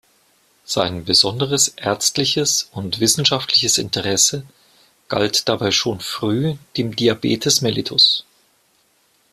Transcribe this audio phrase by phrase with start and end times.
[0.65, 4.45] Sein besonderes ärztliches und wissenschaftliches Interesse
[5.09, 8.25] galt dabei schon früh dem Diabetes mellitus.